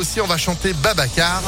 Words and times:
aussi, 0.00 0.20
on 0.20 0.26
va 0.26 0.38
chanter 0.38 0.72
Babacar. 0.72 1.42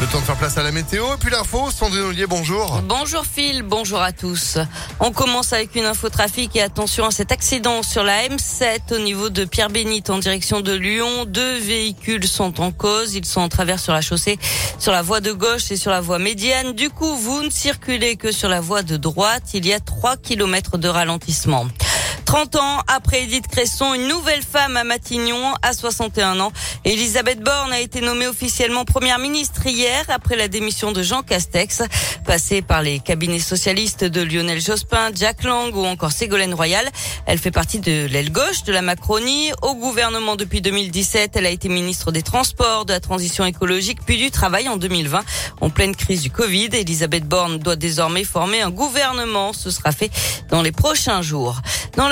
Le 0.00 0.06
temps 0.06 0.20
de 0.20 0.24
faire 0.24 0.36
place 0.36 0.56
à 0.56 0.62
la 0.62 0.72
météo 0.72 1.04
et 1.12 1.16
puis 1.18 1.30
l'info. 1.30 1.70
Sandrine 1.70 2.04
Ollier, 2.04 2.26
bonjour. 2.26 2.80
Bonjour 2.82 3.24
Phil, 3.26 3.62
bonjour 3.62 4.00
à 4.00 4.12
tous. 4.12 4.56
On 5.00 5.12
commence 5.12 5.52
avec 5.52 5.74
une 5.74 5.84
info 5.84 6.08
trafic 6.08 6.56
et 6.56 6.62
attention 6.62 7.06
à 7.06 7.10
cet 7.10 7.32
accident 7.32 7.82
sur 7.82 8.02
la 8.02 8.26
M7 8.28 8.94
au 8.94 8.98
niveau 8.98 9.28
de 9.28 9.44
Pierre-Bénite 9.44 10.08
en 10.08 10.18
direction 10.18 10.62
de 10.62 10.72
Lyon. 10.72 11.26
Deux 11.26 11.58
véhicules 11.58 12.26
sont 12.26 12.62
en 12.62 12.72
cause. 12.72 13.14
Ils 13.14 13.26
sont 13.26 13.42
en 13.42 13.48
travers 13.48 13.78
sur 13.78 13.92
la 13.92 14.00
chaussée, 14.00 14.38
sur 14.78 14.92
la 14.92 15.02
voie 15.02 15.20
de 15.20 15.32
gauche 15.32 15.70
et 15.70 15.76
sur 15.76 15.90
la 15.90 16.00
voie 16.00 16.18
médiane. 16.18 16.72
Du 16.72 16.88
coup, 16.88 17.14
vous 17.14 17.42
ne 17.42 17.50
circulez 17.50 18.16
que 18.16 18.32
sur 18.32 18.48
la 18.48 18.62
voie 18.62 18.82
de 18.82 18.96
droite. 18.96 19.44
Il 19.52 19.66
y 19.66 19.74
a 19.74 19.80
3 19.80 20.16
kilomètres 20.16 20.78
de 20.78 20.88
ralentissement. 20.88 21.66
30 22.26 22.56
ans 22.56 22.80
après 22.88 23.22
Edith 23.22 23.46
Cresson, 23.46 23.94
une 23.94 24.08
nouvelle 24.08 24.42
femme 24.42 24.76
à 24.76 24.82
Matignon 24.82 25.54
à 25.62 25.72
61 25.72 26.40
ans. 26.40 26.50
Elisabeth 26.84 27.40
Borne 27.40 27.72
a 27.72 27.78
été 27.78 28.00
nommée 28.00 28.26
officiellement 28.26 28.84
première 28.84 29.20
ministre 29.20 29.64
hier 29.64 30.04
après 30.08 30.34
la 30.34 30.48
démission 30.48 30.90
de 30.90 31.04
Jean 31.04 31.22
Castex. 31.22 31.82
Passée 32.24 32.62
par 32.62 32.82
les 32.82 32.98
cabinets 32.98 33.38
socialistes 33.38 34.02
de 34.02 34.22
Lionel 34.22 34.60
Jospin, 34.60 35.10
Jack 35.14 35.44
Lang 35.44 35.74
ou 35.76 35.86
encore 35.86 36.10
Ségolène 36.10 36.52
Royal, 36.52 36.84
elle 37.26 37.38
fait 37.38 37.52
partie 37.52 37.78
de 37.78 38.06
l'aile 38.06 38.32
gauche 38.32 38.64
de 38.64 38.72
la 38.72 38.82
Macronie. 38.82 39.52
Au 39.62 39.76
gouvernement 39.76 40.34
depuis 40.34 40.60
2017, 40.60 41.36
elle 41.36 41.46
a 41.46 41.50
été 41.50 41.68
ministre 41.68 42.10
des 42.10 42.22
Transports, 42.22 42.86
de 42.86 42.92
la 42.92 43.00
Transition 43.00 43.44
écologique 43.44 44.00
puis 44.04 44.18
du 44.18 44.32
Travail 44.32 44.68
en 44.68 44.76
2020. 44.76 45.24
En 45.60 45.70
pleine 45.70 45.94
crise 45.94 46.22
du 46.22 46.30
Covid, 46.30 46.70
Elisabeth 46.72 47.24
Borne 47.24 47.58
doit 47.58 47.76
désormais 47.76 48.24
former 48.24 48.62
un 48.62 48.70
gouvernement. 48.70 49.52
Ce 49.52 49.70
sera 49.70 49.92
fait 49.92 50.10
dans 50.50 50.62
les 50.62 50.72
prochains 50.72 51.22
jours. 51.22 51.60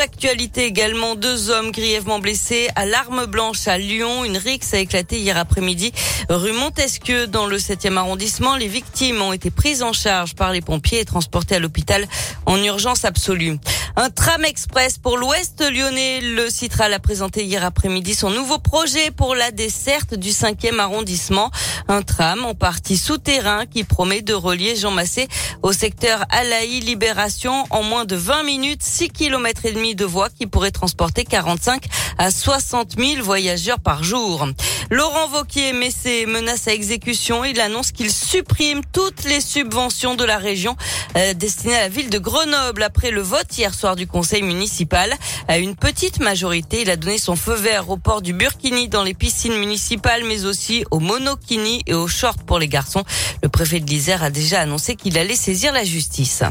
L'actualité 0.04 0.66
également, 0.66 1.14
deux 1.14 1.48
hommes 1.48 1.70
grièvement 1.70 2.18
blessés 2.18 2.68
à 2.76 2.84
l'arme 2.84 3.24
blanche 3.24 3.66
à 3.68 3.78
Lyon. 3.78 4.22
Une 4.26 4.36
rixe 4.36 4.74
a 4.74 4.78
éclaté 4.78 5.18
hier 5.18 5.38
après-midi 5.38 5.92
rue 6.28 6.52
Montesquieu 6.52 7.26
dans 7.26 7.46
le 7.46 7.56
7e 7.56 7.96
arrondissement. 7.96 8.56
Les 8.56 8.68
victimes 8.68 9.22
ont 9.22 9.32
été 9.32 9.50
prises 9.50 9.82
en 9.82 9.94
charge 9.94 10.34
par 10.34 10.52
les 10.52 10.60
pompiers 10.60 11.00
et 11.00 11.04
transportées 11.06 11.54
à 11.54 11.58
l'hôpital 11.58 12.06
en 12.44 12.62
urgence 12.62 13.06
absolue. 13.06 13.56
Un 13.96 14.10
tram 14.10 14.44
express 14.44 14.98
pour 14.98 15.18
l'ouest 15.18 15.62
lyonnais. 15.62 16.20
Le 16.20 16.50
Citral 16.50 16.92
a 16.92 16.98
présenté 16.98 17.44
hier 17.44 17.64
après-midi 17.64 18.16
son 18.16 18.28
nouveau 18.28 18.58
projet 18.58 19.12
pour 19.12 19.36
la 19.36 19.52
desserte 19.52 20.14
du 20.14 20.30
5e 20.30 20.80
arrondissement. 20.80 21.52
Un 21.86 22.02
tram 22.02 22.44
en 22.44 22.56
partie 22.56 22.96
souterrain 22.96 23.66
qui 23.66 23.84
promet 23.84 24.20
de 24.20 24.34
relier 24.34 24.74
Jean 24.74 24.90
Massé 24.90 25.28
au 25.62 25.70
secteur 25.70 26.24
Alaï 26.30 26.80
Libération 26.80 27.66
en 27.70 27.84
moins 27.84 28.04
de 28.04 28.16
20 28.16 28.42
minutes, 28.42 28.82
6 28.82 29.10
km 29.10 29.64
et 29.64 29.72
demi 29.72 29.94
de 29.94 30.04
voies 30.04 30.28
qui 30.28 30.48
pourraient 30.48 30.72
transporter 30.72 31.24
45 31.24 31.84
à 32.18 32.30
60 32.30 32.96
000 32.98 33.22
voyageurs 33.22 33.80
par 33.80 34.02
jour. 34.04 34.46
Laurent 34.90 35.28
Vauquier 35.28 35.72
met 35.72 35.90
ses 35.90 36.26
menaces 36.26 36.68
à 36.68 36.72
exécution. 36.72 37.44
Il 37.44 37.60
annonce 37.60 37.92
qu'il 37.92 38.10
supprime 38.10 38.82
toutes 38.92 39.24
les 39.24 39.40
subventions 39.40 40.14
de 40.14 40.24
la 40.24 40.38
région 40.38 40.76
euh, 41.16 41.34
destinées 41.34 41.76
à 41.76 41.80
la 41.80 41.88
ville 41.88 42.10
de 42.10 42.18
Grenoble 42.18 42.82
après 42.82 43.10
le 43.10 43.22
vote 43.22 43.56
hier 43.56 43.74
soir 43.74 43.96
du 43.96 44.06
conseil 44.06 44.42
municipal. 44.42 45.14
À 45.48 45.58
une 45.58 45.76
petite 45.76 46.20
majorité, 46.20 46.82
il 46.82 46.90
a 46.90 46.96
donné 46.96 47.18
son 47.18 47.36
feu 47.36 47.54
vert 47.54 47.90
au 47.90 47.96
port 47.96 48.22
du 48.22 48.32
Burkini 48.32 48.88
dans 48.88 49.02
les 49.02 49.14
piscines 49.14 49.58
municipales, 49.58 50.24
mais 50.24 50.44
aussi 50.44 50.84
au 50.90 51.00
monokini 51.00 51.82
et 51.86 51.94
au 51.94 52.08
short 52.08 52.42
pour 52.42 52.58
les 52.58 52.68
garçons. 52.68 53.04
Le 53.42 53.48
préfet 53.48 53.80
de 53.80 53.86
l'Isère 53.86 54.22
a 54.22 54.30
déjà 54.30 54.60
annoncé 54.60 54.96
qu'il 54.96 55.18
allait 55.18 55.36
saisir 55.36 55.72
la 55.72 55.84
justice. 55.84 56.42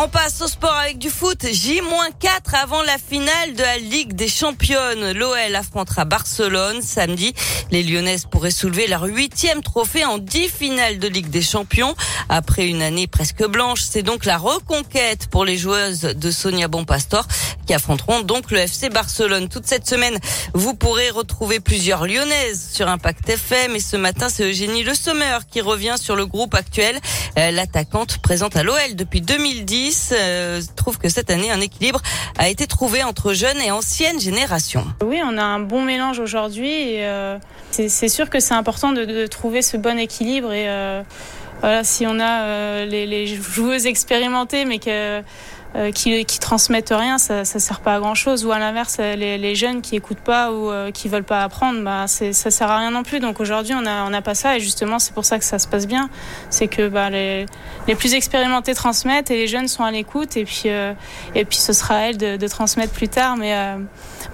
On 0.00 0.06
passe 0.06 0.40
au 0.42 0.46
sport 0.46 0.76
avec 0.76 0.98
du 0.98 1.10
foot. 1.10 1.44
J-4 1.44 2.54
avant 2.62 2.82
la 2.82 2.98
finale 2.98 3.54
de 3.54 3.62
la 3.62 3.78
Ligue 3.78 4.12
des 4.12 4.28
Championnes. 4.28 5.10
L'OL 5.10 5.56
affrontera 5.56 6.04
Barcelone 6.04 6.82
samedi. 6.82 7.34
Les 7.72 7.82
Lyonnaises 7.82 8.24
pourraient 8.24 8.52
soulever 8.52 8.86
leur 8.86 9.02
huitième 9.02 9.60
trophée 9.60 10.04
en 10.04 10.18
dix 10.18 10.46
finales 10.46 11.00
de 11.00 11.08
Ligue 11.08 11.30
des 11.30 11.42
Champions. 11.42 11.96
Après 12.28 12.68
une 12.68 12.80
année 12.80 13.08
presque 13.08 13.44
blanche, 13.44 13.80
c'est 13.80 14.04
donc 14.04 14.24
la 14.24 14.38
reconquête 14.38 15.26
pour 15.32 15.44
les 15.44 15.56
joueuses 15.56 16.02
de 16.02 16.30
Sonia 16.30 16.68
Bonpastor 16.68 17.26
qui 17.66 17.74
affronteront 17.74 18.20
donc 18.20 18.52
le 18.52 18.58
FC 18.58 18.90
Barcelone. 18.90 19.48
Toute 19.48 19.66
cette 19.66 19.86
semaine, 19.86 20.18
vous 20.54 20.74
pourrez 20.74 21.10
retrouver 21.10 21.58
plusieurs 21.58 22.06
Lyonnaises 22.06 22.70
sur 22.72 22.88
Impact 22.88 23.28
FM. 23.28 23.74
Et 23.74 23.80
ce 23.80 23.96
matin, 23.96 24.28
c'est 24.28 24.44
Eugénie 24.48 24.84
Le 24.84 24.94
Sommer 24.94 25.38
qui 25.50 25.60
revient 25.60 25.96
sur 26.00 26.14
le 26.14 26.24
groupe 26.24 26.54
actuel. 26.54 26.98
Euh, 27.36 27.50
l'attaquante 27.50 28.18
présente 28.18 28.56
à 28.56 28.62
l'OL 28.62 28.94
depuis 28.94 29.20
2010 29.20 29.87
euh, 30.12 30.60
trouve 30.76 30.98
que 30.98 31.08
cette 31.08 31.30
année, 31.30 31.50
un 31.50 31.60
équilibre 31.60 32.00
a 32.38 32.48
été 32.48 32.66
trouvé 32.66 33.02
entre 33.02 33.32
jeunes 33.32 33.60
et 33.60 33.70
anciennes 33.70 34.20
générations. 34.20 34.84
Oui, 35.02 35.20
on 35.24 35.36
a 35.38 35.42
un 35.42 35.60
bon 35.60 35.82
mélange 35.82 36.18
aujourd'hui. 36.18 37.02
Euh, 37.02 37.38
c'est 37.70 38.08
sûr 38.08 38.30
que 38.30 38.40
c'est 38.40 38.54
important 38.54 38.92
de, 38.92 39.26
trouver 39.26 39.62
ce 39.62 39.76
bon 39.76 39.98
équilibre. 39.98 40.52
Et 40.52 40.68
euh, 40.68 41.02
voilà, 41.60 41.84
si 41.84 42.06
on 42.06 42.18
a 42.20 42.84
les, 42.84 43.06
les, 43.06 43.26
joueuses 43.26 43.86
expérimentées, 43.86 44.64
mais 44.64 44.78
que 44.78 45.22
euh, 45.78 45.92
qui, 45.92 46.24
qui 46.24 46.38
transmettent 46.38 46.92
rien, 46.94 47.18
ça, 47.18 47.44
ça 47.44 47.58
sert 47.58 47.80
pas 47.80 47.94
à 47.94 48.00
grand 48.00 48.14
chose. 48.14 48.44
Ou 48.44 48.52
à 48.52 48.58
l'inverse, 48.58 48.98
les, 48.98 49.38
les, 49.38 49.54
jeunes 49.54 49.80
qui 49.80 49.96
écoutent 49.96 50.20
pas 50.20 50.52
ou 50.52 50.70
euh, 50.70 50.90
qui 50.90 51.08
veulent 51.08 51.24
pas 51.24 51.42
apprendre, 51.42 51.82
bah, 51.82 52.06
ça 52.06 52.50
sert 52.50 52.70
à 52.70 52.78
rien 52.78 52.90
non 52.90 53.02
plus. 53.02 53.20
Donc 53.20 53.40
aujourd'hui, 53.40 53.74
on 53.74 53.86
a, 53.86 54.04
on 54.04 54.12
a 54.12 54.22
pas 54.22 54.34
ça 54.34 54.56
et 54.56 54.60
justement, 54.60 54.98
c'est 54.98 55.14
pour 55.14 55.24
ça 55.24 55.38
que 55.38 55.44
ça 55.44 55.58
se 55.58 55.68
passe 55.68 55.86
bien. 55.86 56.10
C'est 56.50 56.68
que 56.68 56.88
bah, 56.88 57.10
les, 57.10 57.46
les 57.86 57.94
plus 57.94 58.14
expérimentés 58.14 58.74
transmettent 58.74 59.30
et 59.30 59.36
les 59.36 59.46
jeunes 59.46 59.68
sont 59.68 59.84
à 59.84 59.90
l'écoute 59.90 60.36
et 60.36 60.44
puis 60.44 60.64
euh, 60.66 60.92
et 61.34 61.44
puis 61.44 61.58
ce 61.58 61.72
sera 61.72 61.96
à 61.96 62.00
elles 62.00 62.18
de, 62.18 62.36
de 62.36 62.48
transmettre 62.48 62.92
plus 62.92 63.08
tard. 63.08 63.36
Mais 63.36 63.56
euh, 63.56 63.78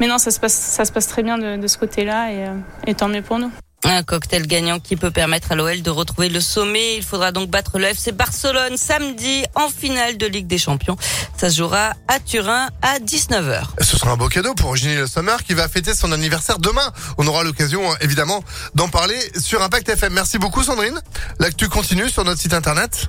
mais 0.01 0.07
non, 0.07 0.19
ça 0.19 0.31
se 0.31 0.41
passe 0.41 0.55
ça 0.55 0.85
se 0.85 0.93
passe 0.93 1.07
très 1.07 1.23
bien 1.23 1.39
de, 1.39 1.57
de 1.57 1.67
ce 1.67 1.79
côté-là 1.79 2.33
et, 2.33 2.47
euh, 2.47 2.55
et 2.87 2.95
tant 2.95 3.09
mieux 3.09 3.23
pour 3.23 3.39
nous. 3.39 3.51
Un 3.85 4.03
cocktail 4.03 4.47
gagnant 4.47 4.81
qui 4.81 4.97
peut 4.97 5.11
permettre 5.11 5.53
à 5.53 5.55
l'OL 5.55 5.83
de 5.83 5.91
retrouver 5.91 6.29
le 6.29 6.41
sommet. 6.41 6.97
Il 6.97 7.03
faudra 7.03 7.33
donc 7.33 7.51
battre 7.51 7.79
le 7.79 7.87
FC 7.87 8.13
Barcelone 8.13 8.77
samedi 8.77 9.45
en 9.55 9.69
finale 9.69 10.17
de 10.17 10.27
Ligue 10.27 10.47
des 10.47 10.59
Champions. 10.59 10.97
Ça 11.37 11.51
se 11.51 11.57
jouera 11.57 11.93
à 12.09 12.19
Turin 12.19 12.69
à 12.81 12.99
19h. 12.99 13.63
Ce 13.83 13.97
sera 13.99 14.13
un 14.13 14.17
beau 14.17 14.29
cadeau 14.29 14.55
pour 14.55 14.73
Eugénie 14.73 14.97
Le 14.97 15.07
Sommer 15.07 15.37
qui 15.47 15.53
va 15.55 15.69
fêter 15.69 15.95
son 15.95 16.13
anniversaire 16.13 16.59
demain. 16.59 16.93
On 17.19 17.27
aura 17.27 17.45
l'occasion 17.45 17.83
évidemment 18.01 18.43
d'en 18.75 18.89
parler 18.89 19.19
sur 19.39 19.63
Impact 19.63 19.89
FM. 19.91 20.15
Merci 20.15 20.39
beaucoup 20.39 20.63
Sandrine. 20.63 20.99
L'actu 21.39 21.69
continue 21.69 22.09
sur 22.09 22.25
notre 22.25 22.41
site 22.41 22.55
internet. 22.55 23.09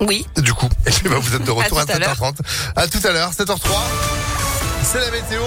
Oui. 0.00 0.26
Du 0.38 0.52
coup, 0.52 0.68
vous 1.04 1.34
êtes 1.36 1.44
de 1.44 1.50
retour 1.50 1.78
à, 1.78 1.82
à 1.82 1.84
7h30. 1.84 2.34
À 2.74 2.88
tout 2.88 3.00
à 3.04 3.12
l'heure, 3.12 3.30
7h03. 3.32 3.56
C'est 4.82 5.00
la 5.00 5.10
météo. 5.10 5.42